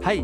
[0.00, 0.22] Hei!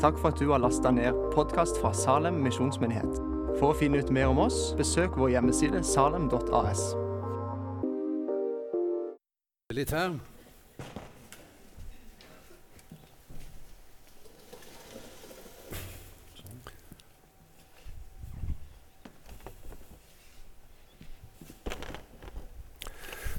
[0.00, 3.14] Takk for at du har lasta ned podkast fra Salem misjonsmyndighet.
[3.56, 6.82] For å finne ut mer om oss, besøk vår hjemmeside salem.as.
[9.72, 10.18] Litt her.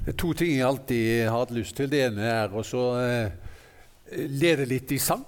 [0.02, 1.94] Det er to ting jeg alltid har hatt lyst til.
[1.94, 3.30] Det ene er å eh,
[4.34, 5.22] lede litt i sang.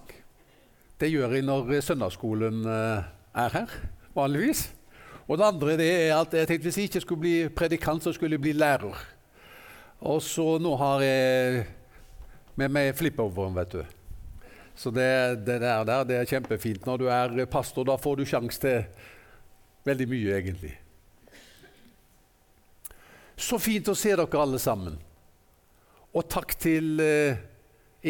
[0.99, 3.05] Det gjør jeg når søndagsskolen eh,
[3.39, 3.75] er her,
[4.17, 4.65] vanligvis.
[5.29, 8.13] Og det andre det er at jeg tenkte hvis jeg ikke skulle bli predikant, så
[8.13, 8.97] skulle jeg bli lærer.
[10.01, 11.67] Og så nå har jeg
[12.59, 13.83] med meg flip-overen, vet du.
[14.79, 16.87] Så det, det der, der det er kjempefint.
[16.87, 18.83] Når du er pastor, da får du sjanse til
[19.87, 20.73] veldig mye, egentlig.
[23.39, 24.99] Så fint å se dere alle sammen.
[26.11, 27.39] Og takk til eh,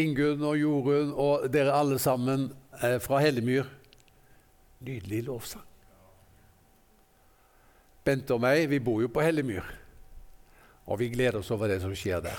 [0.01, 2.49] Ingunn og Jorunn og dere alle sammen
[2.83, 3.67] eh, fra Hellemyr.
[4.85, 5.65] Nydelig lovsang.
[8.05, 9.67] Bente og meg, vi bor jo på Hellemyr.
[10.89, 12.39] Og vi gleder oss over det som skjer der.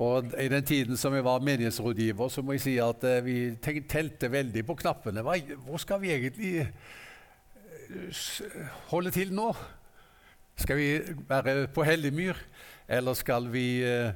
[0.00, 3.38] Og I den tiden som jeg var menighetsrådgiver, så må jeg si at eh, vi
[3.60, 5.22] telte veldig på knappene.
[5.22, 6.70] Hva, hvor skal vi egentlig eh,
[8.90, 9.50] holde til nå?
[10.56, 10.88] Skal vi
[11.28, 12.38] være på Hellemyr,
[12.88, 14.14] eller skal vi eh,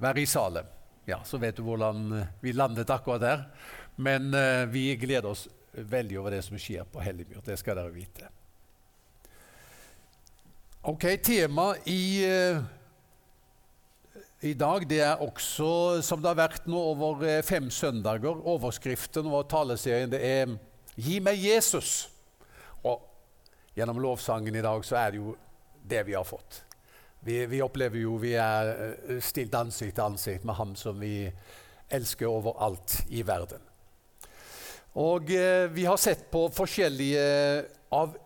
[0.00, 0.72] være i Salem?
[1.06, 3.44] Ja, Så vet du hvordan eh, vi landet akkurat der.
[3.96, 7.40] Men eh, vi gleder oss veldig over det som skjer på Helligmyr.
[7.44, 8.28] Det skal dere vite.
[10.86, 12.60] Ok, Temaet i, eh,
[14.46, 19.26] i dag det er også, som det har vært nå over eh, fem søndager, overskriften
[19.26, 20.56] og taleserien det er
[20.96, 22.08] 'Gi meg Jesus'.
[22.84, 23.02] Og
[23.76, 25.36] gjennom lovsangen i dag så er det jo
[25.84, 26.62] det vi har fått.
[27.20, 28.70] Vi, vi opplever jo vi er
[29.08, 31.26] eh, stilt ansikt til ansikt med ham som vi
[31.90, 33.60] elsker overalt i verden.
[34.96, 37.24] Og eh, vi har sett på forskjellige
[37.92, 38.16] av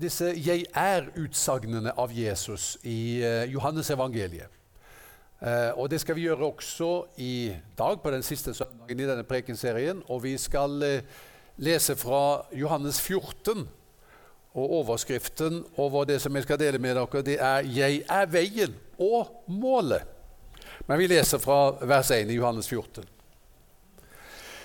[0.00, 4.48] disse 'jeg er'-utsagnene av Jesus i eh, Johannes evangeliet.
[5.42, 9.24] Eh, og det skal vi gjøre også i dag, på den siste søndagen i denne
[9.24, 10.02] prekenserien.
[10.08, 11.02] Og vi skal eh,
[11.56, 13.68] lese fra Johannes 14.
[14.54, 18.74] Og overskriften over det som jeg skal dele med dere, det er 'Jeg er veien
[18.98, 20.06] og målet'.
[20.86, 23.04] Men vi leser fra vers 1 i Johannes 14.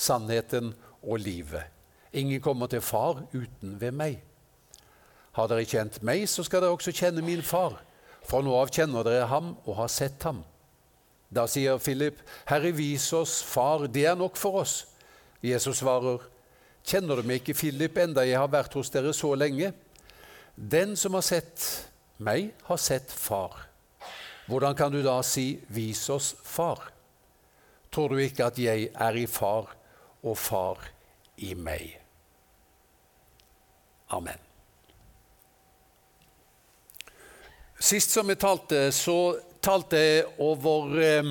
[0.00, 0.72] sannheten
[1.02, 1.68] og livet.
[2.12, 4.18] Ingen kommer til far uten ved meg.
[5.36, 7.78] Har dere kjent meg, så skal dere også kjenne min far.
[8.26, 10.42] Fra nå av kjenner dere ham og har sett ham.
[11.30, 12.18] Da sier Philip,
[12.50, 14.82] Herre, vis oss far, det er nok for oss.
[15.40, 16.18] Jesus svarer,
[16.80, 19.68] Kjenner du meg ikke, Philip, enda jeg har vært hos dere så lenge?
[20.56, 21.66] Den som har sett
[22.18, 23.66] meg, har sett far.
[24.48, 26.88] Hvordan kan du da si, vis oss far?
[27.92, 29.68] Tror du ikke at jeg er i far
[30.22, 30.84] og far
[31.40, 31.96] i meg?
[34.10, 34.38] Amen.
[37.80, 41.30] Sist som jeg talte, så talte jeg over eh,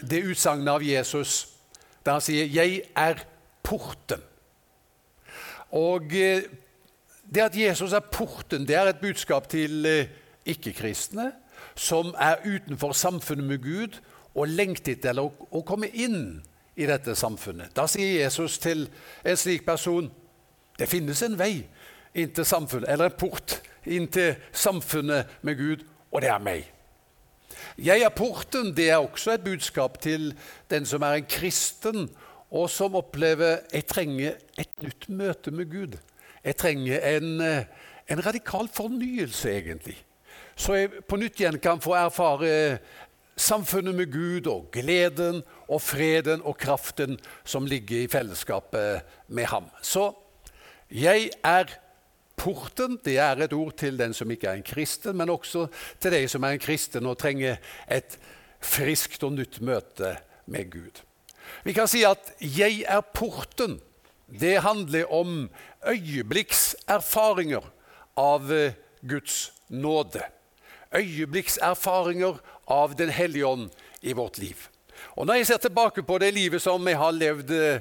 [0.00, 1.46] det utsagnet av Jesus
[2.04, 3.20] der han sier 'Jeg er
[3.62, 4.24] porten'.
[5.70, 6.42] Og eh,
[7.34, 10.08] det at Jesus er porten, det er et budskap til eh,
[10.46, 11.32] ikke-kristne
[11.76, 14.00] som er utenfor samfunnet med Gud
[14.34, 16.42] og lengter etter å, komme inn
[16.80, 17.74] i dette samfunnet.
[17.76, 18.86] Da sier Jesus til
[19.24, 20.08] en slik person
[20.80, 21.66] det finnes en vei
[22.16, 26.70] inn til samfunnet, eller en port inn til samfunnet med Gud, og det er meg.
[27.76, 30.30] Jeg er porten, det er også et budskap til
[30.72, 32.08] den som er en kristen,
[32.50, 35.98] og som opplever jeg trenger et nytt møte med Gud.
[36.44, 37.64] Jeg trenger en, eh,
[38.08, 39.98] en radikal fornyelse, egentlig.
[40.56, 42.78] Så jeg på nytt igjen kan få erfare
[43.36, 49.70] samfunnet med Gud og gleden og freden og kraften som ligger i fellesskapet med ham.
[49.82, 50.12] Så
[50.90, 51.70] jeg er
[52.40, 52.98] porten.
[53.04, 55.66] Det er et ord til den som ikke er en kristen, men også
[56.00, 57.60] til deg som er en kristen og trenger
[57.90, 58.18] et
[58.60, 60.16] friskt og nytt møte
[60.50, 61.02] med Gud.
[61.64, 63.80] Vi kan si at 'jeg er porten'.
[64.40, 65.50] Det handler om
[65.86, 67.64] øyeblikkserfaringer
[68.16, 68.72] av eh,
[69.08, 70.22] Guds nåde.
[70.94, 73.70] Øyeblikkserfaringer av Den hellige ånd
[74.02, 74.68] i vårt liv.
[75.16, 77.80] Og Når jeg ser tilbake på det livet som jeg har levd eh,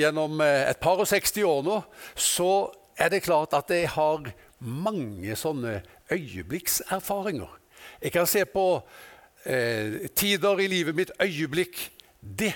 [0.00, 1.80] gjennom eh, et par og 60 år nå,
[2.14, 5.80] så er det klart at jeg har mange sånne
[6.12, 7.48] øyeblikkserfaringer.
[8.02, 8.66] Jeg kan se på
[9.46, 11.86] eh, tider i livet mitt øyeblikk.
[12.20, 12.52] Det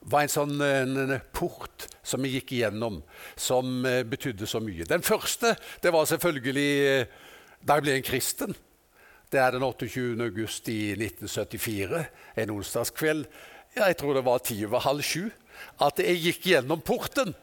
[0.00, 3.02] var en sånn en, en port som jeg gikk igjennom,
[3.36, 4.88] som eh, betydde så mye.
[4.88, 7.06] Den første det var selvfølgelig
[7.66, 8.56] da jeg ble en kristen.
[9.32, 10.14] Det er den 28.
[10.22, 12.04] august i 1974,
[12.36, 13.24] en onsdagskveld.
[13.76, 15.26] Jeg tror det var ti over halv sju.
[15.82, 17.34] At jeg gikk gjennom porten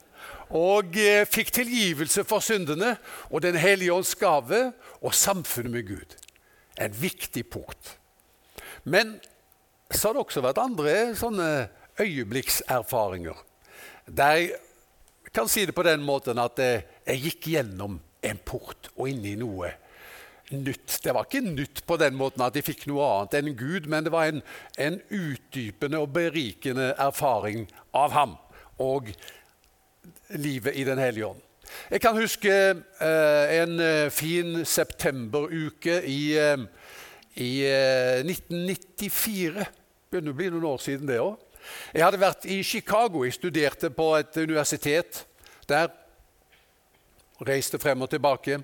[0.53, 2.93] og eh, fikk tilgivelse for syndene
[3.31, 4.71] og Den hellige ånds gave
[5.01, 6.15] og samfunnet med Gud.
[6.79, 7.97] En viktig port.
[8.83, 9.17] Men
[9.91, 11.49] så har det også vært andre sånne
[11.99, 13.35] øyeblikkserfaringer.
[14.07, 19.09] Der jeg kan si det på den måten at jeg gikk gjennom en port og
[19.09, 19.73] inn i noe
[20.51, 20.99] nytt.
[21.03, 24.05] Det var ikke nytt på den måten at de fikk noe annet enn Gud, men
[24.05, 24.43] det var en,
[24.77, 28.37] en utdypende og berikende erfaring av ham
[28.81, 29.13] og
[30.35, 31.41] livet i Den hellige ånd.
[31.89, 36.65] Jeg kan huske eh, en eh, fin septemberuke i, eh,
[37.41, 37.51] i
[38.21, 39.65] 1994.
[40.11, 41.39] Begynner å bli noen år siden, det òg.
[41.93, 43.23] Jeg hadde vært i Chicago.
[43.23, 45.23] Jeg studerte på et universitet
[45.69, 45.89] der.
[47.43, 48.59] Reiste frem og tilbake.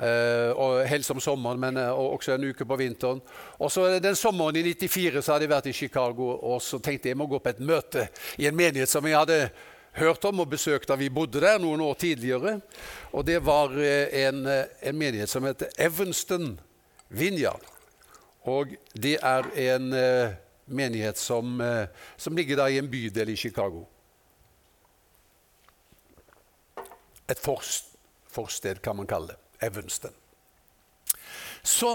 [0.00, 3.18] Uh, og Helst om sommeren, men uh, også en uke på vinteren.
[3.60, 7.10] Og så Den sommeren i 94 så hadde jeg vært i Chicago og så tenkte
[7.10, 8.06] jeg jeg må gå på et møte
[8.40, 9.50] i en menighet som jeg hadde
[10.00, 12.54] hørt om og besøkt da vi bodde der noen år tidligere.
[13.12, 16.54] Og Det var uh, en, en, menighet som heter Evanston
[17.08, 17.68] Vineyard.
[18.48, 19.92] Og det er en
[20.64, 21.60] menighet som,
[22.16, 23.84] som ligger da i en bydel i Chicago.
[27.28, 27.44] Et
[28.32, 29.39] forsted, kan man kalle det.
[29.62, 30.14] Evanston.
[31.62, 31.90] Så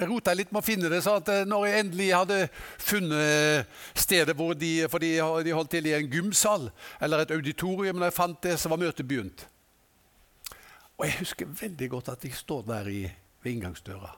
[0.00, 1.02] rota litt med å finne det.
[1.04, 2.38] så at eh, når jeg endelig hadde
[2.80, 5.12] funnet stedet hvor de, for de,
[5.44, 6.70] de holdt til i en gymsal
[7.00, 9.46] eller et auditorium, når jeg fant det, så var møtet begynt.
[10.98, 13.04] Og jeg husker veldig godt at jeg står der i,
[13.42, 14.10] ved inngangsdøra.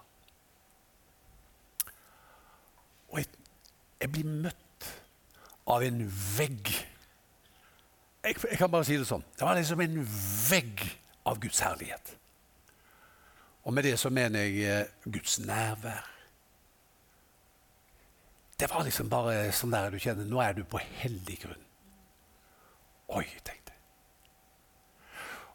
[3.12, 3.28] Og jeg
[4.02, 4.88] jeg blir møtt
[5.70, 6.00] av en
[6.36, 6.72] vegg.
[8.22, 9.22] Jeg, jeg, kan bare si det sånn.
[9.38, 10.00] Det var liksom en
[10.48, 10.82] vegg
[11.28, 12.16] av Guds herlighet.
[13.62, 16.08] Og med det så mener jeg eh, Guds nærvær.
[18.58, 21.62] Det var liksom bare sånn der du kjenner Nå er du på hellig grunn.
[23.18, 23.80] Oi, tenkte jeg.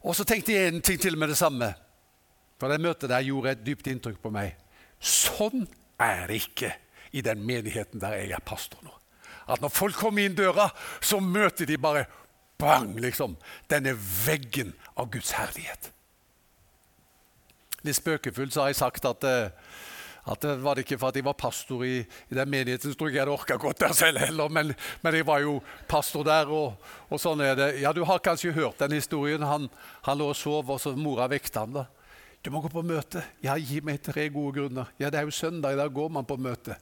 [0.04, 1.72] Og så tenkte jeg en ting til med det samme.
[2.60, 4.58] For det møtet der gjorde et dypt inntrykk på meg.
[5.00, 5.66] Sånn
[6.02, 6.72] er det ikke
[7.16, 8.94] i den menigheten der jeg er pastor nå.
[9.48, 10.68] At når folk kommer inn døra,
[11.00, 12.04] så møter de bare
[12.60, 13.38] bang, liksom,
[13.70, 15.92] denne veggen av Guds herlighet.
[17.86, 19.74] Litt spøkefullt så har jeg sagt at, eh,
[20.28, 23.10] at det var ikke for at jeg var pastor i, i den menigheten, så tror
[23.10, 25.58] jeg jeg hadde orka godt der selv heller, men, men, jeg var jo
[25.88, 27.68] pastor der, og, og, sånn er det.
[27.84, 29.46] Ja, Du har kanskje hørt den historien.
[29.46, 29.70] Han,
[30.06, 31.86] han lå og sov, og så mora vekte han da.
[32.38, 33.18] Du må gå på møte.
[33.42, 34.90] Ja, gi meg tre gode grunner.
[35.00, 36.76] Ja, det er jo søndag, da går man på møte.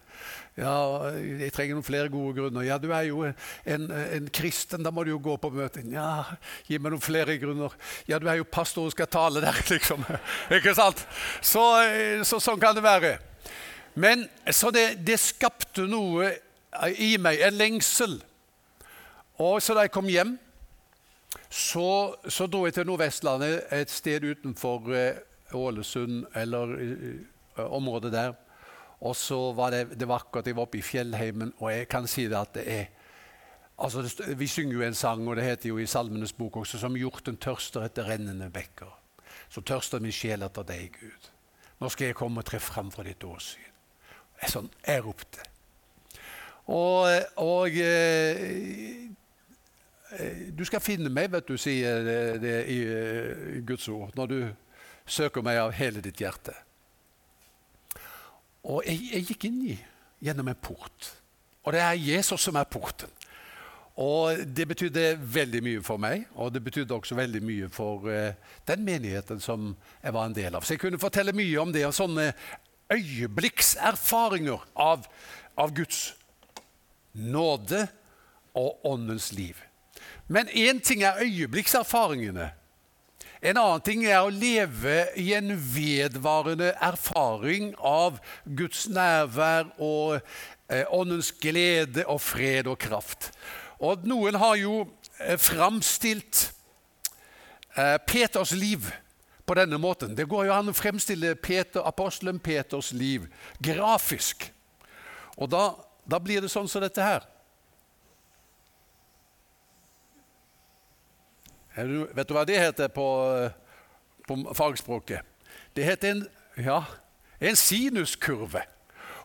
[0.57, 0.75] Ja,
[1.17, 2.67] jeg trenger noen flere gode grunner.
[2.67, 5.81] Ja, du er jo en, en kristen, da må du jo gå på møte.
[5.93, 6.27] Ja,
[6.69, 7.73] gi meg noen flere grunner.
[8.09, 10.05] Ja, du er jo pastor og skal tale der, liksom.
[10.59, 11.01] Ikke sant?
[11.41, 11.65] Så,
[12.29, 13.17] så sånn kan det være.
[13.97, 16.35] Men så det, det skapte noe
[17.01, 18.19] i meg, en lengsel.
[19.41, 20.37] Og så da jeg kom hjem,
[21.49, 25.25] så, så dro jeg til Nordvestlandet, et sted utenfor eh,
[25.55, 28.35] Ålesund eller uh, området der.
[29.01, 30.47] Og så var det, det vakkert.
[30.47, 32.87] jeg var oppe i fjellheimen, og jeg kan si det at det er
[33.79, 36.97] altså Vi synger jo en sang, og det heter jo i Salmenes bok også, som
[36.97, 38.89] hjorten tørster etter rennende bekker.
[39.49, 41.29] Så tørster min sjel etter deg, Gud.
[41.81, 43.69] Nå skal jeg komme og tre fram fra ditt åsyn.
[44.41, 45.45] Jeg, sånn, jeg ropte.
[46.73, 47.05] Og,
[47.37, 49.13] og eh,
[50.57, 52.79] du skal finne meg, vet du, sier det, det i,
[53.59, 54.11] i Guds ord.
[54.17, 54.39] når du
[55.07, 56.55] søker meg av hele ditt hjerte.
[58.67, 59.77] Og jeg, jeg gikk inn i,
[60.27, 61.13] gjennom en port.
[61.67, 63.11] Og det er Jesus som er porten.
[63.97, 68.35] Og Det betydde veldig mye for meg, og det betydde også veldig mye for uh,
[68.69, 69.71] den menigheten som
[70.03, 70.67] jeg var en del av.
[70.67, 72.33] Så jeg kunne fortelle mye om det, og sånne
[72.93, 75.07] øyeblikkserfaringer av,
[75.57, 76.11] av Guds
[77.17, 77.87] nåde
[78.55, 79.57] og åndens liv.
[80.29, 82.51] Men én ting er øyeblikkserfaringene.
[83.41, 90.87] En annen ting er å leve i en vedvarende erfaring av Guds nærvær og eh,
[90.89, 93.31] åndens glede og fred og kraft.
[93.77, 94.87] Og Noen har jo
[95.21, 96.47] eh, framstilt
[97.77, 98.89] eh, Peters liv
[99.47, 100.17] på denne måten.
[100.17, 103.29] Det går jo an å fremstille Peter, apostelen Peters liv
[103.61, 104.49] grafisk.
[105.37, 105.69] Og da,
[106.09, 107.29] da blir det sånn som dette her.
[111.77, 113.07] Vet du hva det heter på,
[114.25, 115.21] på fagspråket?
[115.77, 116.23] Det heter en,
[116.65, 116.81] ja,
[117.41, 118.63] en sinuskurve.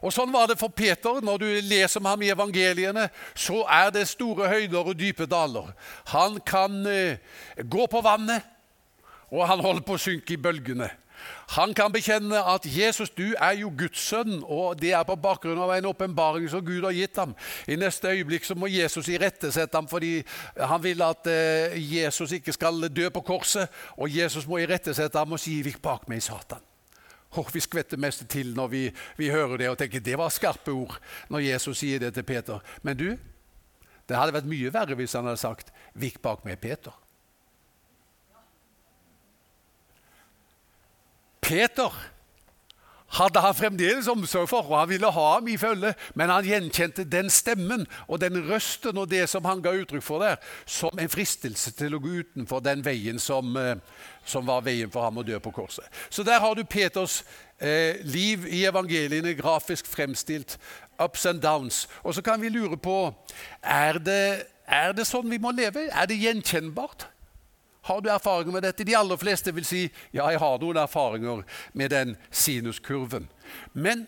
[0.01, 1.22] Og Sånn var det for Peter.
[1.24, 5.70] Når du leser om ham i evangeliene, så er det store høyder og dype daler.
[6.12, 7.22] Han kan eh,
[7.62, 8.43] gå på vannet,
[9.31, 10.89] og han holder på å synke i bølgene.
[11.51, 15.60] Han kan bekjenne at 'Jesus, du er jo Guds sønn', og det er på bakgrunn
[15.60, 17.36] av en åpenbaring som Gud har gitt ham.
[17.67, 20.24] I neste øyeblikk så må Jesus irettesette ham fordi
[20.58, 23.67] han vil at eh, Jesus ikke skal dø på korset.
[23.98, 26.63] Og Jesus må irettesette ham og si 'Vik bak meg, Satan'.
[27.31, 30.72] Oh, vi skvetter mest til når vi, vi, hører det og tenker det var skarpe
[30.72, 32.60] ord når Jesus sier det til Peter.
[32.84, 33.17] Men du,
[34.10, 37.00] det hadde vært mye verre hvis han hadde sagt 'Vik bak meg, Peter'.
[41.51, 41.91] Peter
[43.12, 47.03] hadde han fremdeles omsorg for, og han ville ha ham i følge, men han gjenkjente
[47.12, 51.12] den stemmen og den røsten og det som han ga uttrykk for der, som en
[51.12, 53.75] fristelse til å gå utenfor den veien som, eh,
[54.24, 55.84] som var veien for ham å dø på korset.
[56.10, 57.25] Så der har du Peters
[57.60, 60.55] eh, liv i evangeliene grafisk fremstilt.
[61.03, 61.88] Ups and downs.
[62.03, 63.12] Og så kan vi lure på
[63.62, 65.89] er det, er det sånn vi må leve.
[65.91, 67.10] Er det gjenkjennbart?
[67.81, 68.85] Har du erfaringer med dette?
[68.85, 73.29] De aller fleste vil si ja, jeg har noen erfaringer med den sinuskurven.
[73.73, 74.05] Men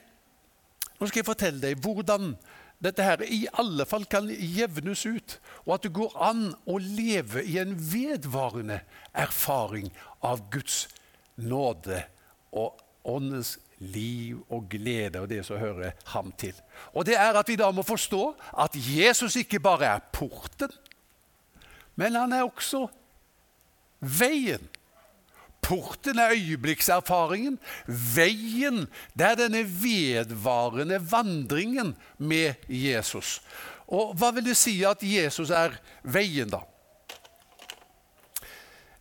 [0.99, 2.35] nå skal jeg fortelle deg hvordan
[2.83, 7.43] dette her i alle fall kan jevnes ut, og at det går an å leve
[7.47, 8.81] i en vedvarende
[9.15, 9.87] erfaring
[10.23, 10.85] av Guds
[11.39, 12.01] nåde
[12.51, 16.55] og åndens liv og glede og det som hører ham til.
[16.93, 18.23] Og det er at vi da må forstå
[18.63, 20.71] at Jesus ikke bare er porten,
[21.99, 22.87] men han er også
[24.03, 24.69] veien.
[25.63, 27.55] Porten er øyeblikkserfaringen.
[27.87, 28.83] Veien
[29.15, 33.39] det er denne vedvarende vandringen med Jesus.
[33.87, 36.63] Og Hva vil det si at Jesus er veien, da?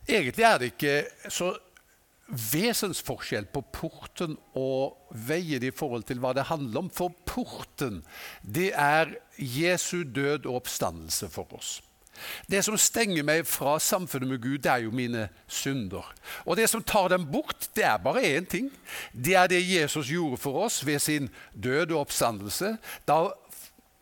[0.07, 0.95] Egentlig er det ikke
[1.31, 1.53] så
[2.27, 6.91] vesensforskjell på porten og veien i forhold til hva det handler om.
[6.91, 8.01] For porten,
[8.41, 11.77] det er Jesu død og oppstandelse for oss.
[12.47, 16.13] Det som stenger meg fra samfunnet med Gud, det er jo mine synder.
[16.45, 18.71] Og det som tar dem bort, det er bare én ting.
[19.11, 22.77] Det er det Jesus gjorde for oss ved sin død og oppstandelse.
[23.07, 23.27] Da,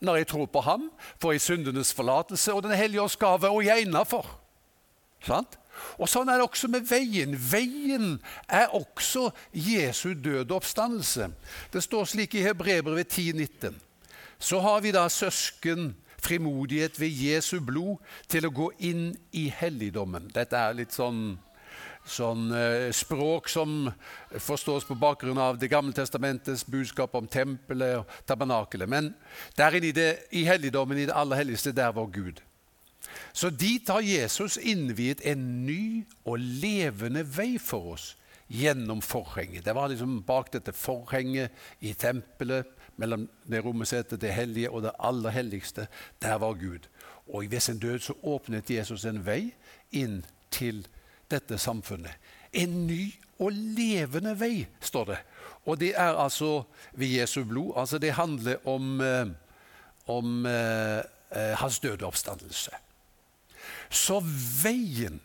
[0.01, 0.91] når jeg tror på ham,
[1.21, 4.27] får jeg syndenes forlatelse og Den hellige ånds gave, og jeg er innafor.
[5.97, 7.35] Og Sånn er det også med veien.
[7.35, 8.17] Veien
[8.49, 11.29] er også Jesu død og oppstandelse.
[11.73, 13.77] Det står slik i Hebrebrevet 10,19.
[14.41, 18.01] Så har vi da søsken frimodighet ved Jesu blod
[18.31, 20.29] til å gå inn i helligdommen.
[20.33, 21.35] Dette er litt sånn,
[22.05, 23.89] sånn eh, språk som
[24.31, 28.89] forstås på bakgrunn av Det gamle testamentets budskap om tempelet og tabernakelet.
[28.89, 29.11] Men
[29.57, 32.41] der inne i, det, i helligdommen, i det aller helligste, der var Gud.
[33.33, 38.11] Så dit har Jesus innviet en ny og levende vei for oss
[38.51, 39.65] gjennom forhenget.
[39.65, 42.67] Det var liksom bak dette forhenget i tempelet
[43.01, 45.87] mellom det rommet som heter det hellige og det aller helligste.
[46.21, 46.87] Der var Gud.
[47.33, 49.53] Og ved sin død så åpnet Jesus en vei
[49.91, 50.85] inn til
[51.31, 52.13] dette samfunnet.
[52.53, 55.17] En ny og levende vei, står det.
[55.65, 57.73] Og det er altså ved Jesu blod.
[57.77, 59.27] Altså det handler om, eh,
[60.07, 62.71] om eh, eh hans døde oppstandelse.
[63.89, 64.19] Så
[64.63, 65.21] veien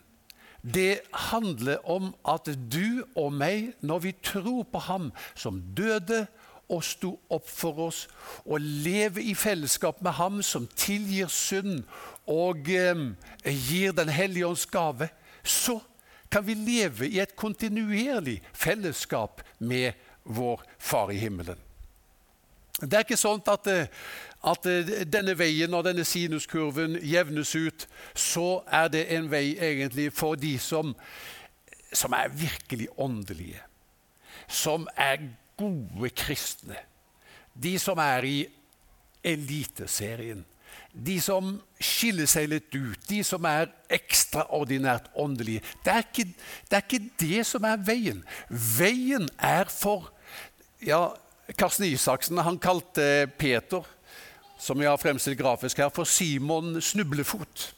[0.73, 6.25] det handler om at du og meg, når vi tror på ham som døde
[6.69, 8.07] og sto opp for oss,
[8.45, 11.83] og leve i fellesskap med Ham som tilgir synd
[12.27, 13.05] og eh,
[13.45, 15.09] gir Den hellige ånds gave,
[15.43, 15.79] så
[16.31, 19.93] kan vi leve i et kontinuerlig fellesskap med
[20.23, 21.57] vår Far i himmelen.
[22.81, 23.87] Det er ikke sånn at, eh,
[24.45, 27.87] at eh, denne veien og denne sinuskurven jevnes ut.
[28.13, 30.93] Så er det en vei egentlig for de som,
[31.93, 33.63] som er virkelig åndelige.
[34.47, 35.23] Som er
[35.57, 36.77] gode kristne,
[37.57, 38.37] de som er i
[39.27, 40.45] Eliteserien,
[40.93, 46.25] de som skiller seg litt ut, de som er ekstraordinært åndelige det er, ikke,
[46.69, 48.23] det er ikke det som er veien.
[48.49, 50.09] Veien er for
[50.83, 51.11] ja,
[51.57, 53.85] Karsten Isaksen han kalte Peter,
[54.59, 57.71] som jeg har fremstilt grafisk her, for Simon Snublefot.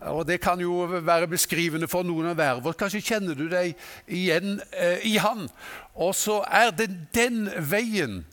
[0.00, 3.76] Og Det kan jo være beskrivende for noen av hver Kanskje kjenner du deg
[4.06, 5.48] igjen eh, i han.
[5.94, 8.26] Og så er det den veien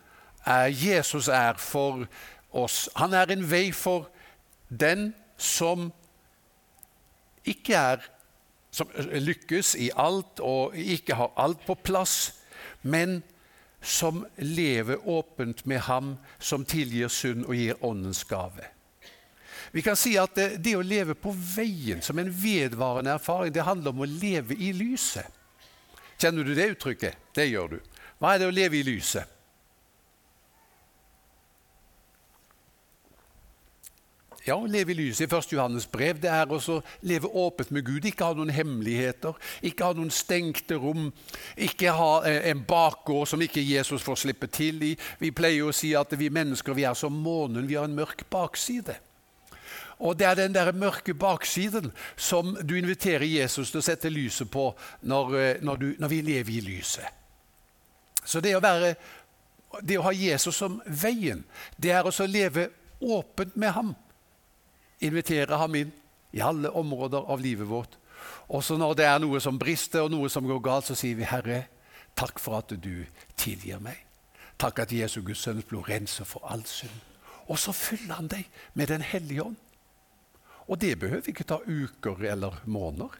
[0.45, 2.03] eh, Jesus er for
[2.51, 2.89] oss.
[2.99, 4.09] Han er en vei for
[4.69, 5.91] den som
[7.45, 8.09] ikke er
[8.73, 12.33] Som lykkes i alt og ikke har alt på plass,
[12.81, 13.19] men
[13.83, 18.65] som lever åpent med ham som tilgir synd og gir åndens gave.
[19.71, 23.67] Vi kan si at det, det, å leve på veien som en vedvarende erfaring, det
[23.67, 25.29] handler om å leve i lyset.
[26.19, 27.31] Kjenner du det uttrykket?
[27.35, 27.79] Det gjør du.
[28.19, 29.33] Hva er det å leve i lyset?
[34.43, 35.53] Ja, å leve i lyset i 1.
[35.55, 38.03] Johannes brev det er å leve åpent med Gud.
[38.03, 41.13] Ikke ha noen hemmeligheter, ikke ha noen stengte rom,
[41.55, 44.91] ikke ha eh, en bakgård som ikke Jesus får slippe til i.
[45.21, 48.25] Vi pleier å si at vi mennesker vi er som månen, vi har en mørk
[48.33, 48.97] bakside.
[50.03, 54.51] Og Det er den der mørke baksiden som du inviterer Jesus til å sette lyset
[54.51, 57.07] på når, eh, når, du, når vi lever i lyset.
[58.25, 58.95] Så det å, være,
[59.81, 61.43] det å ha Jesus som veien,
[61.77, 62.69] det er også å leve
[62.99, 63.95] åpent med ham
[65.03, 65.91] invitere ham inn
[66.31, 67.97] i alle områder av livet vårt.
[68.47, 71.27] Også når det er noe som brister og noe som går galt, så sier vi,
[71.27, 71.65] 'Herre,
[72.15, 73.05] takk for at du
[73.37, 74.05] tilgir meg.'
[74.59, 77.01] Takk at Jesu Guds sønns blod renser for all synd.
[77.47, 79.57] Og så fyller han deg med Den hellige ånd.
[80.67, 83.19] Og det behøver ikke ta uker eller måneder.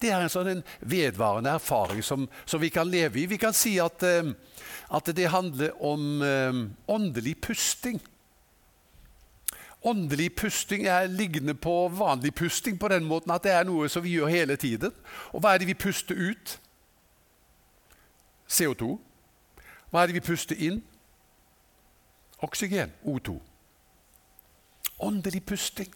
[0.00, 3.26] Det er en sånn vedvarende erfaring som, som, vi kan leve i.
[3.30, 4.32] Vi kan si at, eh,
[4.92, 6.60] at det handler om eh,
[6.92, 8.00] åndelig pusting.
[9.86, 14.02] Åndelig pusting er liggende på vanlig pusting på den måten at det er noe som
[14.04, 14.94] vi gjør hele tiden.
[15.32, 16.56] Og hva er det vi puster ut?
[18.48, 18.96] CO2.
[19.90, 20.80] Hva er det vi puster inn?
[22.42, 22.92] Oksygen.
[23.04, 23.38] O2.
[25.06, 25.92] Åndelig pusting.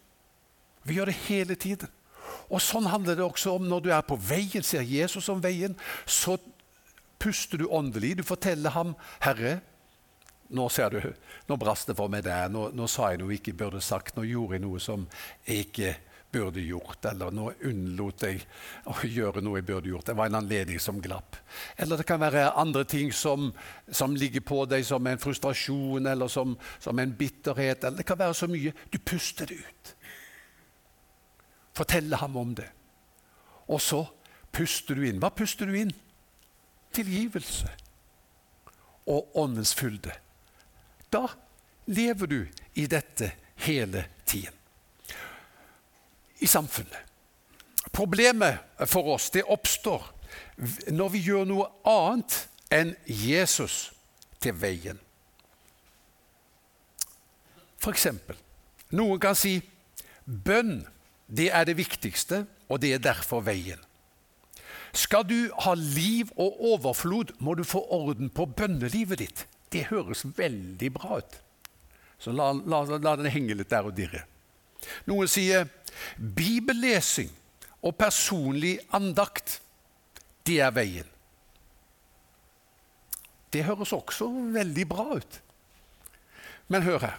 [0.85, 1.91] Vi gjør det hele tiden.
[2.51, 5.77] Og Sånn handler det også om når du er på veien, ser Jesus om veien.
[6.07, 6.39] Så
[7.21, 8.17] puster du åndelig.
[8.17, 9.61] Du forteller ham, 'Herre,
[10.51, 11.01] nå ser du,
[11.47, 12.49] nå brast det for meg der.
[12.51, 14.17] Nå, nå, sa jeg noe jeg ikke burde sagt.
[14.17, 15.07] Nå gjorde jeg noe som
[15.47, 15.93] jeg ikke
[16.33, 17.05] burde gjort.
[17.07, 18.43] Eller nå unnlot jeg
[18.91, 20.09] å gjøre noe jeg burde gjort.
[20.11, 21.39] Det var en anledning som glapp.
[21.77, 23.53] Eller det kan være andre ting som,
[23.87, 27.85] som ligger på deg som en frustrasjon eller som, som en bitterhet.
[27.85, 28.75] Eller det kan være så mye.
[28.91, 29.95] Du puster det ut.
[31.81, 32.69] Fortelle ham om det.
[33.73, 34.03] Og så
[34.53, 35.21] puster du inn.
[35.23, 35.95] Hva puster du inn?
[36.93, 37.71] Tilgivelse
[39.09, 40.13] og åndens fylde.
[41.09, 41.25] Da
[41.89, 42.41] lever du
[42.75, 43.31] i dette
[43.65, 44.53] hele tiden.
[46.39, 47.01] I samfunnet.
[47.97, 50.05] Problemet for oss det oppstår
[50.93, 52.37] når vi gjør noe annet
[52.77, 53.89] enn Jesus
[54.37, 55.01] til veien.
[57.81, 58.37] For eksempel,
[58.93, 59.57] noen kan si
[60.29, 60.83] bønn
[61.31, 63.79] det er det viktigste, og det er derfor veien.
[64.93, 69.45] Skal du ha liv og overflod, må du få orden på bønnelivet ditt.
[69.71, 71.39] Det høres veldig bra ut.
[72.19, 74.25] Så la, la, la den henge litt der og dirre.
[75.07, 75.69] Noen sier
[76.19, 77.31] bibellesing
[77.87, 79.61] og personlig andakt,
[80.45, 81.07] det er veien.
[83.51, 85.41] Det høres også veldig bra ut.
[86.71, 87.19] Men hør her.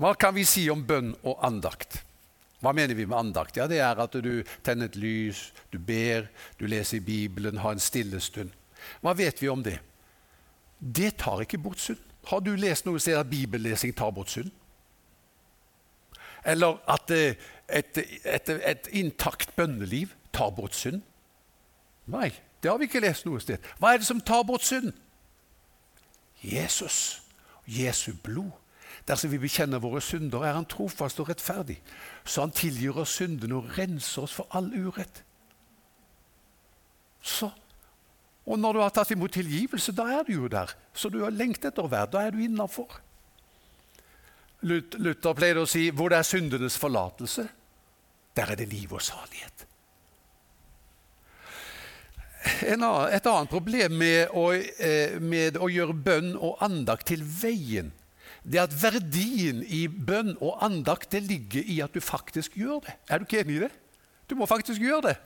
[0.00, 2.03] Hva kan vi si om bønn og andakt?
[2.64, 3.56] Hva mener vi med andakt?
[3.56, 7.76] Ja, Det er at du tenner et lys, du ber, du leser i Bibelen, har
[7.76, 8.50] en stille stund.
[9.00, 9.78] Hva vet vi om det?
[10.80, 12.00] Det tar ikke bort synd.
[12.26, 14.50] Har du lest noe sted at bibellesing tar bort synd?
[16.44, 17.36] Eller at et,
[17.68, 21.02] et, et, et intakt bønneliv tar bort synd?
[22.06, 22.30] Nei,
[22.62, 23.60] det har vi ikke lest noe sted.
[23.80, 24.92] Hva er det som tar bort synd?
[26.44, 27.22] Jesus.
[27.66, 28.52] Jesu blod.
[29.08, 31.80] Dersom vi bekjenner våre synder, er Han trofast og rettferdig,
[32.24, 35.22] så Han tilgir oss syndene og renser oss for all urett.
[37.20, 37.50] Så
[38.44, 40.68] og når du har tatt imot tilgivelse, da er du jo der.
[40.92, 42.10] Så du har lengt etter å være.
[42.12, 42.98] Da er du innafor.
[44.64, 47.44] Luther pleide å si hvor det er syndenes forlatelse,
[48.36, 49.66] der er det liv og salighet.
[52.74, 57.92] Annen, et annet problem med å, eh, med å, gjøre bønn og andakt til veien,
[58.44, 62.96] det at verdien i bønn og andakt det ligger i at du faktisk gjør det.
[63.08, 63.70] Er du ikke enig i det?
[64.28, 65.16] Du må faktisk gjøre det.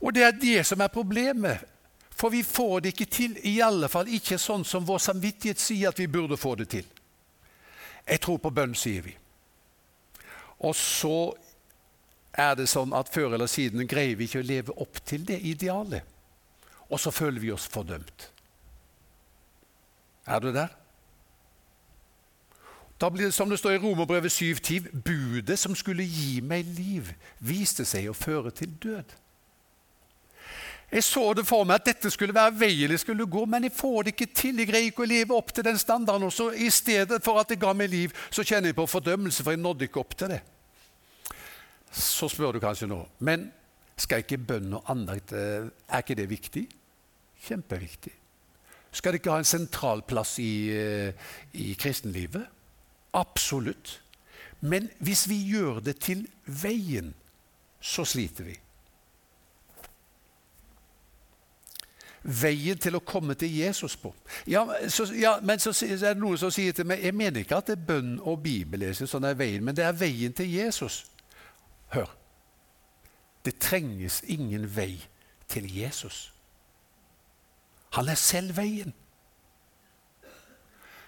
[0.00, 1.66] Og det er det som er problemet.
[2.10, 5.90] For vi får det ikke til, i alle fall ikke sånn som vår samvittighet sier
[5.90, 6.86] at vi burde få det til.
[8.06, 9.14] Jeg tror på bønn, sier vi.
[10.60, 11.32] Og så
[12.36, 15.40] er det sånn at før eller siden greier vi ikke å leve opp til det
[15.48, 16.04] idealet.
[16.90, 18.28] Og så føler vi oss fordømt.
[20.26, 20.79] Er du der?
[23.00, 27.12] Da blir det som det står i Romerbrevet 7.10.: Budet som skulle gi meg liv,
[27.38, 29.14] viste seg å føre til død.
[30.92, 33.72] Jeg så det for meg at dette skulle være veien jeg skulle gå, men jeg
[33.72, 34.58] får det ikke til.
[34.58, 36.26] Jeg greier ikke å leve opp til den standarden.
[36.26, 39.44] Og så I stedet for at det ga meg liv, så kjenner jeg på fordømmelse,
[39.46, 40.40] for jeg nådde ikke opp til det.
[41.92, 43.48] Så spør du kanskje nå Men
[43.98, 46.62] skal ikke bønn og andakt eh, Er ikke det viktig?
[47.46, 48.12] Kjempeviktig.
[48.92, 52.46] Skal det ikke ha en sentral plass i, eh, i kristenlivet?
[53.12, 54.02] Absolutt.
[54.60, 57.14] Men hvis vi gjør det til veien,
[57.80, 58.56] så sliter vi.
[62.22, 64.12] Veien til å komme til Jesus på.
[64.46, 67.56] Ja, så, ja, men så er det noen som sier til meg Jeg mener ikke
[67.56, 71.06] at det er bønn og bibellesing som er veien, men det er veien til Jesus.
[71.94, 72.12] Hør.
[73.44, 75.00] Det trenges ingen vei
[75.48, 76.28] til Jesus.
[77.96, 78.92] Han er selv veien.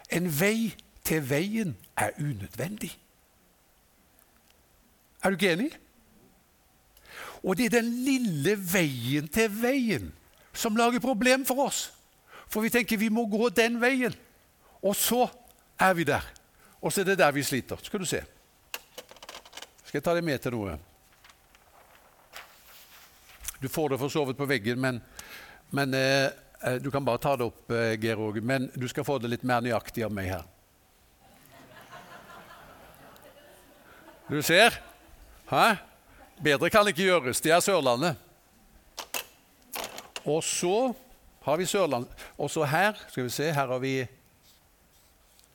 [0.08, 0.72] En vei
[1.04, 2.92] til veien er unødvendig.
[5.22, 5.70] Er du ikke enig?
[7.42, 10.12] Og det er den lille veien til veien
[10.54, 11.90] som lager problem for oss.
[12.48, 14.14] For vi tenker vi må gå den veien.
[14.82, 15.26] Og så
[15.80, 16.24] er vi der.
[16.82, 17.78] Og så er det der vi sliter.
[17.82, 18.22] Skal du se.
[19.86, 20.76] Skal jeg ta deg med til noe?
[23.62, 24.98] Du får det for så vidt på veggen, men,
[25.70, 26.30] men eh,
[26.66, 28.42] eh du kan bare ta det opp, eh, Georg.
[28.42, 30.42] Men du skal få det litt mer nøyaktig av meg her.
[34.28, 34.70] Du ser?
[35.50, 35.76] Hæ?
[36.42, 37.40] Bedre kan det ikke gjøres.
[37.40, 38.16] Det er Sørlandet.
[40.24, 40.94] Og så
[41.42, 42.06] har vi Sørland.
[42.38, 44.06] Og så her skal vi se, her har vi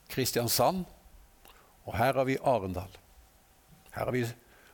[0.09, 0.85] Kristiansand.
[1.85, 2.97] Og her har vi Arendal.
[3.95, 4.23] Her har vi,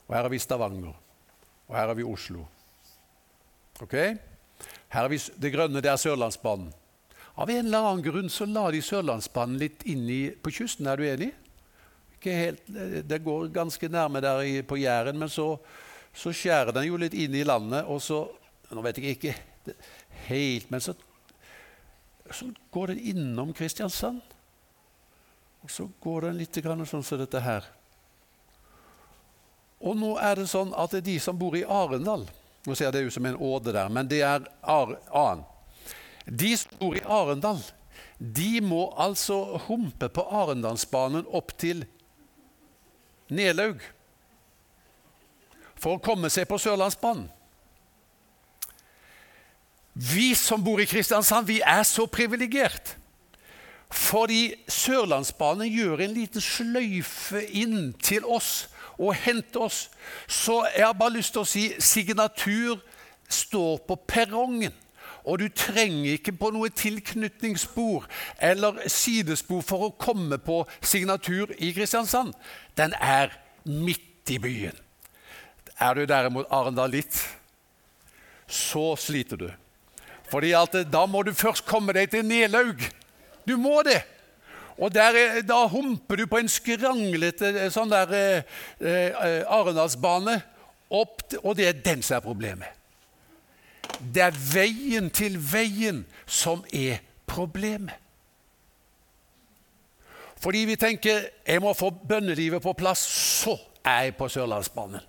[0.08, 0.93] og her har vi Stavanger.
[1.67, 2.45] Og her har vi Oslo.
[3.82, 3.93] Ok?
[3.93, 6.73] Her har vi Det grønne det er Sørlandsbanen.
[7.38, 10.06] Av en eller annen grunn så la de Sørlandsbanen litt inn
[10.43, 10.88] på kysten.
[10.88, 11.32] Er du enig?
[12.31, 12.62] Helt,
[13.09, 15.57] det går ganske nærme der på Jæren, men så,
[16.13, 17.86] så, skjærer den jo litt inn i landet.
[17.88, 18.25] Og så
[18.73, 19.33] Nå vet jeg ikke
[20.25, 20.95] helt Men så,
[22.31, 24.21] så går den innom Kristiansand.
[25.62, 27.67] Og så går den litt sånn som dette her.
[29.83, 32.25] Og nå er det sånn at det er de som bor i Arendal
[32.63, 35.41] Nå ser det ut som en åde der, men det er annen.
[36.23, 37.59] De som bor i Arendal,
[38.17, 41.83] de må altså humpe på Arendalsbanen opp til
[43.29, 43.79] Nelaug
[45.83, 47.27] for å komme seg på Sørlandsbanen.
[49.93, 52.95] Vi som bor i Kristiansand, vi er så privilegert.
[53.93, 59.83] Fordi Sørlandsbanen gjør en liten sløyfe inn til oss og henter oss.
[60.27, 62.81] Så jeg har bare lyst til å si signatur
[63.29, 64.73] står på perrongen.
[65.23, 68.07] Og du trenger ikke på noe tilknytningsspor
[68.43, 72.33] eller sidespor for å komme på signatur i Kristiansand.
[72.75, 73.31] Den er
[73.63, 74.75] midt i byen.
[75.79, 77.15] Er du derimot arendalitt,
[78.47, 79.47] så sliter du.
[80.29, 82.83] Fordi at eh, da må du først komme deg til Nelaug.
[83.47, 84.01] Du må det.
[84.77, 90.39] Og der, Da humper du på en skranglete eh, sånn der eh, eh, Arendalsbane,
[90.93, 92.83] og det er den som er problemet.
[93.99, 97.99] Det er veien til veien som er problemet.
[100.43, 102.99] Fordi vi tenker jeg må få bønnelivet på plass,
[103.43, 104.99] så er jeg på Sørlandsbanen.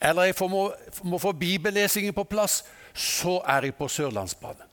[0.00, 0.70] Eller jeg må,
[1.02, 2.62] må få bibellesingen på plass,
[2.94, 4.66] så er jeg på Sørlandsbanen.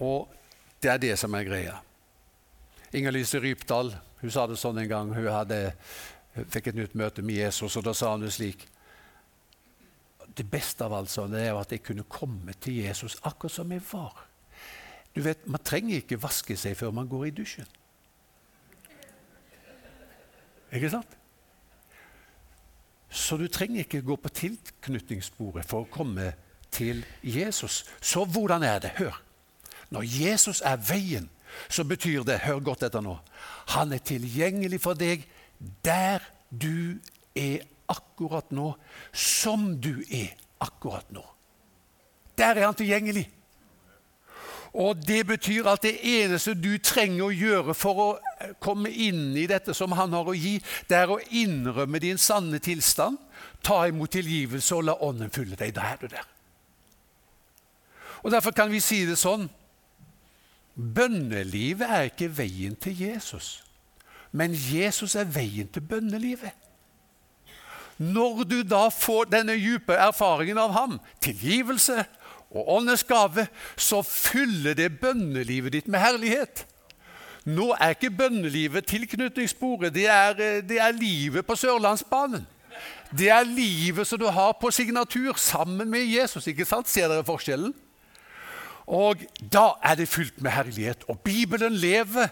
[0.00, 0.28] Og
[0.82, 1.76] det er det som er greia.
[2.96, 5.12] Inger-Lise Rypdal hun sa det sånn en gang.
[5.16, 5.72] Hun hadde,
[6.52, 8.66] fikk et nytt møte med Jesus, og da sa hun det slik
[10.36, 13.82] Det beste av alt sånn, er at jeg kunne komme til Jesus akkurat som jeg
[13.90, 14.26] var.
[15.14, 17.66] Du vet, Man trenger ikke vaske seg før man går i dusjen.
[20.70, 21.16] Ikke sant?
[23.10, 26.30] Så du trenger ikke gå på tilknytningssporet for å komme
[26.70, 27.82] til Jesus.
[28.00, 28.94] Så hvordan er det?
[29.00, 29.18] Hør.
[29.90, 31.26] Når Jesus er veien,
[31.68, 33.16] så betyr det Hør godt etter nå.
[33.74, 35.26] Han er tilgjengelig for deg
[35.84, 37.00] der du
[37.34, 38.72] er akkurat nå,
[39.12, 41.24] som du er akkurat nå.
[42.38, 43.26] Der er han tilgjengelig.
[44.72, 48.08] Og Det betyr at det eneste du trenger å gjøre for å
[48.62, 52.60] komme inn i dette som han har å gi, det er å innrømme din sanne
[52.62, 53.18] tilstand,
[53.66, 55.74] ta imot tilgivelse og la Ånden fylle deg.
[55.74, 56.28] Da er du der.
[58.22, 59.48] Og Derfor kan vi si det sånn
[60.80, 63.64] Bønnelivet er ikke veien til Jesus,
[64.32, 66.54] men Jesus er veien til bønnelivet.
[68.00, 72.04] Når du da får denne dype erfaringen av ham, tilgivelse,
[72.50, 76.64] og åndens gave, så fyller det bønnelivet ditt med herlighet.
[77.44, 82.46] Nå er ikke bønnelivet tilknytningssporet, det eh, det er livet på Sørlandsbanen.
[83.10, 86.46] Det er livet som du har på signatur sammen med Jesus.
[86.46, 86.88] ikke sant?
[86.88, 87.74] Ser dere forskjellen?
[88.86, 91.04] Og da er det fylt med herlighet.
[91.08, 92.28] Og Bibelen lever,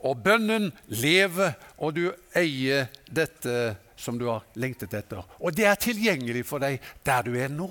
[0.00, 5.22] og bønnen lever, og du eier dette som du har lengtet etter.
[5.38, 7.70] Og det er tilgjengelig for deg der du er nå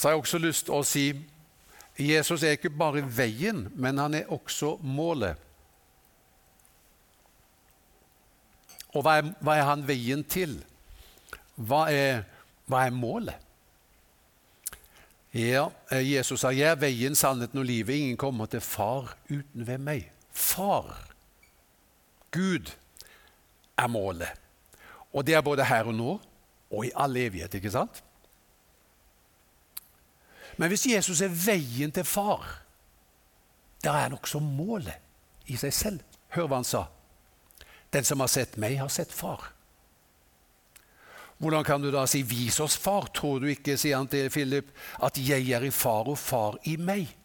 [0.00, 1.04] så har jeg også lyst til å si
[2.00, 5.36] Jesus er ikke bare veien, men han er også målet.
[8.96, 10.54] Og hva er, hva er han veien til?
[11.60, 12.22] Hva er,
[12.64, 13.36] hva er målet?
[15.36, 17.92] Ja, eh, Jesus sa 'Jeg er veien, sannheten og livet'.
[17.92, 20.10] Ingen kommer til Far uten ved meg.
[20.32, 21.12] Far,
[22.30, 22.72] Gud,
[23.80, 24.30] er målet.
[25.12, 26.14] Og det er både her og nå
[26.70, 28.02] og i all evighet, ikke sant?
[30.56, 32.44] Men hvis Jesus er veien til Far,
[33.82, 36.18] da er han også målet i seg selv.
[36.36, 36.84] Hør hva han sa.
[37.90, 39.50] Den som har sett meg, har sett Far.
[41.40, 43.08] Hvordan kan du da si 'vis oss Far'?
[43.14, 44.68] Tror du ikke, sier han til Philip,
[45.02, 47.16] at jeg er i Far og Far i meg?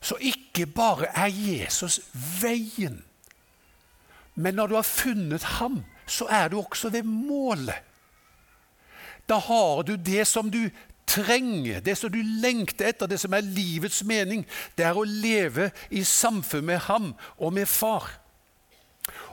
[0.00, 2.00] Så ikke bare er Jesus
[2.42, 3.04] veien,
[4.36, 7.82] men når du har funnet ham, så er du også ved målet.
[9.26, 10.68] Da har du det som du
[11.06, 14.44] trenger, det som du lengter etter, det som er livets mening.
[14.76, 18.10] Det er å leve i samfunn med ham og med far.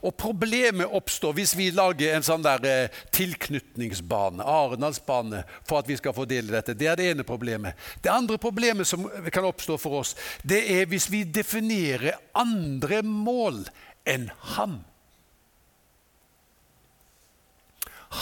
[0.04, 5.98] Og Problemet oppstår hvis vi lager en sånn der eh, tilknytningsbane, Arendalsbane, for at vi
[5.98, 6.76] skal få del i dette.
[6.78, 7.80] Det er det ene problemet.
[8.04, 13.64] Det andre problemet som kan oppstå for oss, det er hvis vi definerer andre mål
[14.10, 14.82] enn ham.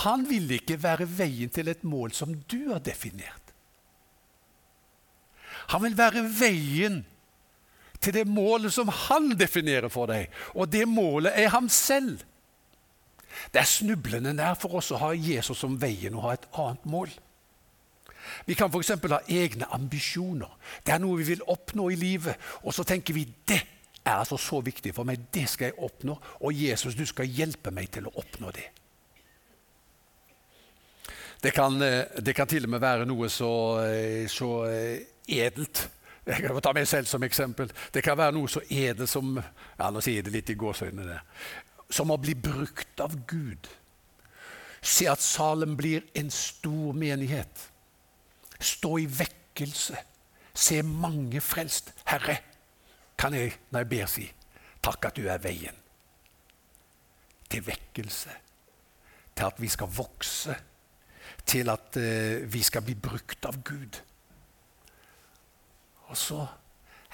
[0.02, 3.52] Han vil ikke være veien til et mål som du har definert.
[5.72, 7.02] Han vil være veien
[8.02, 10.32] til det målet som han definerer for deg.
[10.56, 12.24] Og det målet er ham selv.
[13.54, 16.88] Det er snublende nær for oss å ha Jesus som veien og ha et annet
[16.90, 17.14] mål.
[18.46, 18.94] Vi kan f.eks.
[19.12, 20.50] ha egne ambisjoner.
[20.86, 22.36] Det er noe vi vil oppnå i livet.
[22.64, 23.62] Og så tenker vi det
[24.02, 26.18] er altså så viktig for meg, det skal jeg oppnå.
[26.42, 28.68] Og Jesus, du skal hjelpe meg til å oppnå det.
[31.42, 33.50] Det kan, eh, det kan til og med være noe så,
[33.82, 35.88] eh, så eh, edelt
[36.26, 37.72] jeg kan ta meg selv som eksempel.
[37.94, 41.18] Det kan være noe så edelt som ja, nå sier jeg det litt i gåsøynene,
[41.90, 43.70] som å bli brukt av Gud.
[44.82, 47.66] Se at Salem blir en stor menighet.
[48.62, 49.98] Stå i vekkelse.
[50.54, 51.90] Se mange frelst.
[52.06, 52.38] Herre,
[53.18, 54.30] kan jeg når jeg ber, si
[54.82, 55.78] takk at du er veien
[57.52, 58.34] til vekkelse,
[59.36, 60.56] til at vi skal vokse,
[61.46, 64.00] til at uh, vi skal bli brukt av Gud.
[66.12, 66.46] Og så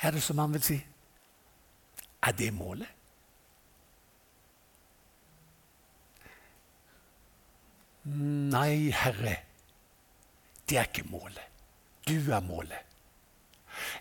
[0.02, 0.78] er det som han vil si
[2.28, 2.90] Er det målet?
[8.08, 9.36] Nei, Herre,
[10.70, 11.44] det er ikke målet.
[12.08, 12.88] Du er målet.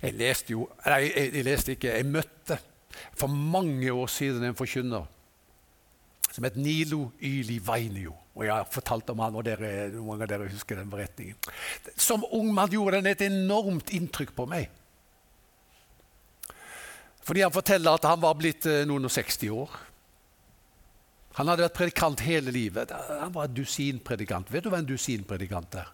[0.02, 1.94] Jeg leste jo Nei, jeg, jeg leste ikke.
[1.98, 2.58] Jeg møtte
[3.18, 5.08] for mange år siden en forkynner
[6.36, 8.12] som het Nilo Yli Vainio.
[8.36, 11.38] Og Jeg har fortalt om han, og dere, mange av dere husker den beretningen.
[11.96, 14.68] Som ung mann gjorde den et enormt inntrykk på meg.
[17.24, 19.78] Fordi han forteller at han var blitt eh, noen og 60 år.
[21.40, 22.92] Han hadde vært predikant hele livet.
[22.92, 24.52] Han var dusinpredikant.
[24.52, 25.88] Vet du hva en dusinpredikant er?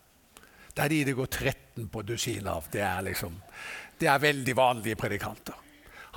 [0.75, 2.67] Det er de det går 13 på dusin av.
[2.73, 3.39] Det er, liksom,
[4.01, 5.55] det er veldig vanlige predikanter.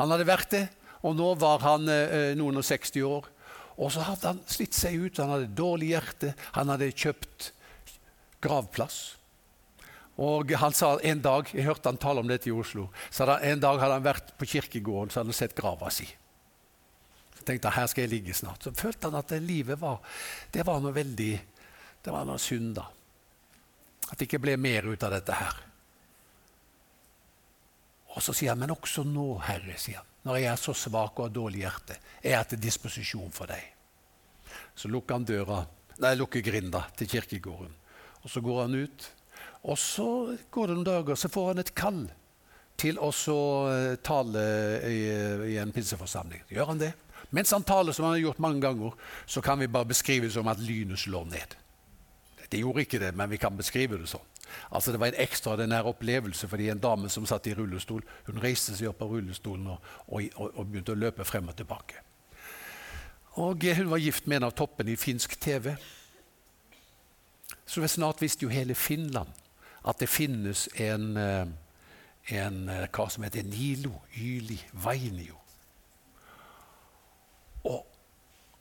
[0.02, 0.66] Han hadde vært det,
[1.06, 3.32] og nå var han eh, noen og 60 år.
[3.76, 5.20] Og så hadde han slitt seg ut.
[5.20, 6.34] Han hadde dårlig hjerte.
[6.56, 7.52] Han hadde kjøpt
[8.44, 9.00] gravplass.
[10.22, 12.90] Og han sa en dag, Jeg hørte han tale om dette i Oslo.
[13.12, 16.08] så En dag hadde han vært på kirkegården så hadde han sett grava si.
[17.36, 18.64] Så tenkte han her skal jeg ligge snart.
[18.64, 20.00] Så følte han at det livet var
[20.52, 21.34] det var noe veldig
[22.06, 22.76] det var noe synd.
[22.76, 22.86] da.
[24.12, 25.56] At det ikke ble mer ut av dette her.
[28.16, 31.20] Og så sier han, men også nå, Herre, sier han, når jeg er så svak
[31.20, 33.62] og har dårlig hjerte, er jeg til disposisjon for deg.
[34.76, 35.62] Så lukker han døra,
[36.02, 37.74] nei, lukker grinda til kirkegården.
[38.26, 39.08] Og så går han ut,
[39.70, 40.10] og så
[40.52, 42.06] går det noen dager, så får han et kall
[42.76, 43.10] til å
[43.72, 44.46] eh, tale
[44.90, 45.02] i,
[45.54, 46.44] i en pinseforsamling.
[46.52, 46.92] Gjør han det?
[47.36, 50.36] Mens han taler som han har gjort mange ganger, så kan vi bare beskrive det
[50.36, 51.56] som at lynet slår ned.
[52.50, 54.26] Det gjorde ikke det, men vi kan beskrive det sånn.
[54.70, 58.76] Altså Det var en ekstraordinær opplevelse fordi en dame som satt i rullestol, hun reiste
[58.76, 62.02] seg opp av rullestolen og, og, og, begynte å løpe frem og tilbake.
[63.36, 65.76] Og Hun var gift med en av toppene i finsk TV.
[67.66, 69.30] Så snart visste jo hele Finland
[69.86, 71.48] at det finnes en, eh,
[72.42, 75.38] en eh, hva som heter Nilo Yli Vainio.
[77.66, 77.86] Og,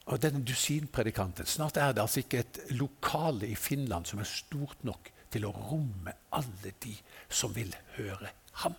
[0.07, 4.85] og denne dusinpredikanten Snart er det altså ikke et lokale i Finland som er stort
[4.85, 6.94] nok til å romme alle de
[7.29, 8.31] som vil høre
[8.62, 8.77] ham.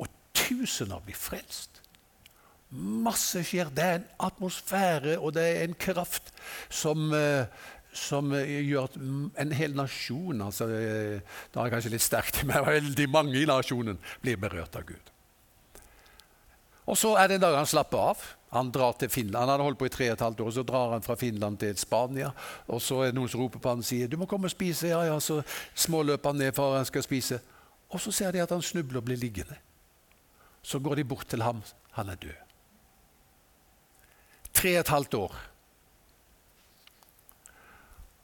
[0.00, 1.82] Og tusener blir frelst.
[2.76, 3.70] Masse skjer.
[3.70, 6.32] Det er en atmosfære og det er en kraft
[6.72, 7.46] som, uh,
[7.94, 8.96] som eh, gjør at
[9.44, 11.20] en hel nasjon altså, Da
[11.54, 15.15] Det jeg kanskje litt sterkt, men veldig mange i nasjonen blir berørt av Gud.
[16.86, 18.22] Og så er det en dag han slapper av.
[18.54, 19.42] Han drar til Finland.
[19.42, 21.58] Han hadde holdt på i tre og et halvt år, så drar han fra Finland
[21.58, 22.30] til Spania.
[22.68, 24.54] Og så er det noen som roper på han og sier 'Du må komme og
[24.54, 24.86] spise'.
[24.86, 25.42] Ja, ja, Så
[25.74, 27.40] småløper han ned for han skal spise.
[27.90, 29.56] Og så ser de at han snubler og blir liggende.
[30.62, 31.62] Så går de bort til ham.
[31.90, 32.40] Han er død.
[34.54, 35.34] Tre og et halvt år.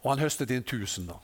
[0.02, 1.18] Og han høstet inn tusener.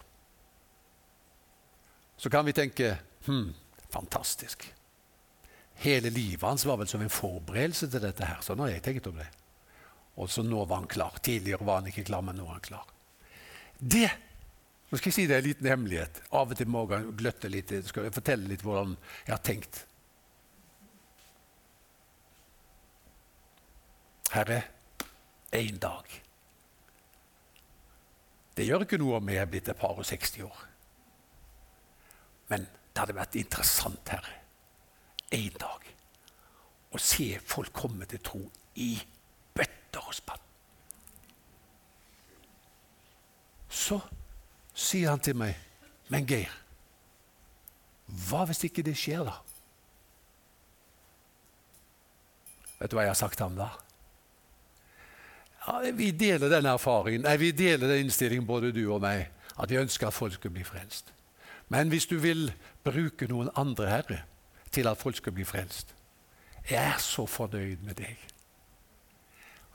[2.16, 3.54] Så kan vi tenke hm,
[3.90, 4.74] fantastisk.
[5.78, 8.24] Hele livet hans var vel som en forberedelse til dette.
[8.24, 9.28] her, Sånn har jeg tenkt om det.
[10.18, 11.20] Og så nå var han klar.
[11.22, 12.88] Tidligere var han ikke klar, men nå er han klar.
[13.78, 14.08] Det
[14.88, 16.22] nå skal jeg si det er en liten hemmelighet.
[16.32, 17.74] Av og til må jeg gløtte litt.
[17.90, 18.94] Skal jeg fortelle litt hvordan
[19.26, 19.82] jeg har tenkt.
[24.32, 24.62] Herre,
[25.52, 26.08] én dag.
[28.56, 30.64] Det gjør ikke noe om jeg er blitt et par og 60 år.
[32.48, 34.32] Men det hadde vært interessant, Herre,
[35.30, 35.88] en dag
[36.94, 38.42] å se folk komme til tro
[38.80, 38.94] i
[39.54, 40.44] bøtter og spann.
[43.68, 44.00] Så
[44.74, 45.56] sier han til meg,
[46.08, 46.52] 'Men Geir,
[48.06, 49.42] hva hvis ikke det skjer, da?'
[52.78, 53.68] Vet du hva jeg har sagt til ham da?
[55.66, 59.70] Ja, vi deler den erfaringen, nei, vi deler den innstillingen, både du og meg, at
[59.70, 61.12] vi ønsker at folk skal bli frelst.
[61.68, 62.52] Men hvis du vil
[62.84, 64.22] bruke noen andre, Herre,
[64.72, 65.94] til at folk skal bli frelst.
[66.70, 68.18] Jeg er så fornøyd med deg.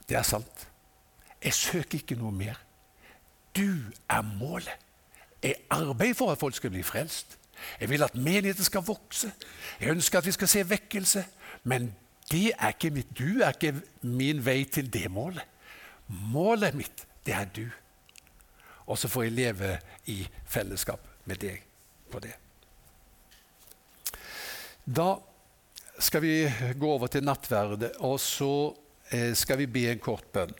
[0.08, 0.68] Det er sant.
[1.44, 2.60] Jeg søker ikke noe mer.
[3.56, 4.76] Du er målet.
[5.42, 7.38] Jeg arbeider for at folk skal bli frelst.
[7.80, 9.32] Jeg vil at menigheten skal vokse.
[9.80, 11.24] Jeg ønsker at vi skal se vekkelse.
[11.64, 11.94] Men
[12.30, 13.18] det er ikke mitt.
[13.18, 15.44] Du er ikke min vei til det målet.
[16.08, 17.66] Målet mitt, det er du.
[18.86, 21.62] Og så får jeg leve i fellesskap med deg
[22.10, 22.34] på det.
[24.84, 25.16] Da
[25.98, 28.74] skal vi gå over til nattverdet, og så
[29.10, 30.52] eh, skal vi be en kort bønn.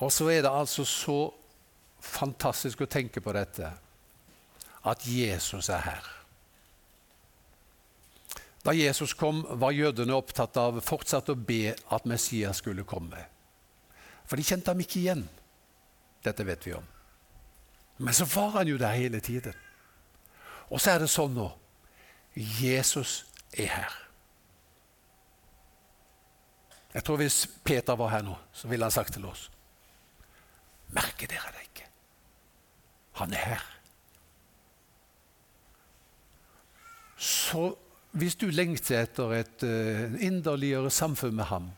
[0.00, 1.18] Og så er det altså så
[2.00, 3.72] fantastisk å tenke på dette
[4.88, 6.06] at Jesus er her.
[8.64, 13.24] Da Jesus kom, var jødene opptatt av fortsatt å be at Messias skulle komme.
[14.28, 15.24] For de kjente ham ikke igjen.
[16.24, 16.84] Dette vet vi om.
[18.04, 19.56] Men så var han jo der hele tiden.
[20.68, 21.48] Og så er det sånn nå
[22.36, 23.96] Jesus er her.
[26.94, 29.50] Jeg tror Hvis Peter var her nå, så ville han sagt til oss
[30.90, 31.86] Merker dere det ikke?
[33.20, 33.66] Han er her.
[37.16, 37.76] Så
[38.10, 41.68] hvis du lengter etter et uh, inderligere samfunn med ham,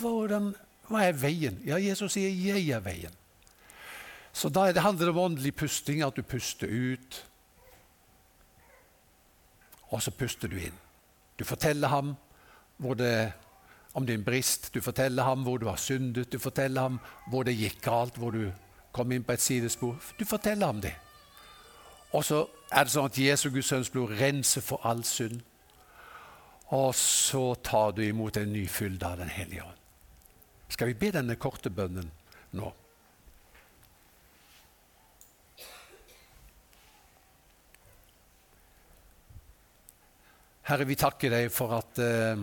[0.00, 0.50] hvordan,
[0.90, 1.56] hva er veien?
[1.64, 3.16] Ja, Jesus sier 'jeg er veien'.
[4.32, 7.24] Så da det handler det om åndelig pusting, at du puster ut
[9.92, 10.76] og så puster du inn.
[11.38, 12.16] Du forteller ham
[12.98, 13.32] det,
[13.94, 16.98] om din brist, du forteller ham hvor du har syndet, du forteller ham
[17.30, 18.50] hvor det gikk galt, hvor du
[18.92, 19.96] kom inn på et sidespor.
[20.18, 20.94] Du forteller ham det.
[22.12, 25.40] Og så er det sånn at Jesu Guds sønns blod renser for all synd.
[26.72, 29.80] Og så tar du imot en ny fylde av Den hellige ånd.
[30.72, 32.08] Skal vi be denne korte bønnen
[32.56, 32.72] nå?
[40.62, 42.42] Herre, vi takker deg for at eh,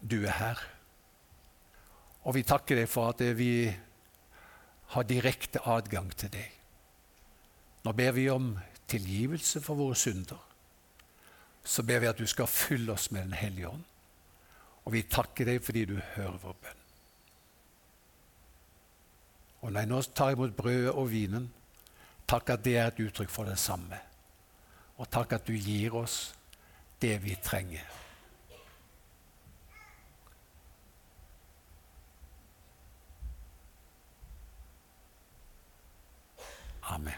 [0.00, 0.60] du er her.
[2.28, 3.66] Og vi takker deg for at uh, vi
[4.94, 6.54] har direkte adgang til deg.
[7.84, 8.52] Nå ber vi om
[8.88, 10.40] tilgivelse for våre synder.
[11.64, 13.84] Så ber vi at du skal fylle oss med Den hellige ånd.
[14.84, 16.84] Og vi takker deg fordi du hører vår bønn.
[19.60, 21.48] Og når jeg nå tar imot brødet og vinen,
[22.28, 23.98] takk at det er et uttrykk for det samme.
[24.98, 26.34] Og takk at du gir oss
[27.02, 27.86] det vi trenger.
[36.88, 37.14] Amen.